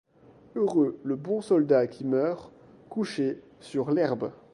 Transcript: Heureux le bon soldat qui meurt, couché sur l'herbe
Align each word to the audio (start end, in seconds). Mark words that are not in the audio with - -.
Heureux 0.55 0.97
le 1.03 1.15
bon 1.15 1.41
soldat 1.41 1.85
qui 1.85 2.05
meurt, 2.05 2.49
couché 2.89 3.39
sur 3.59 3.91
l'herbe 3.91 4.31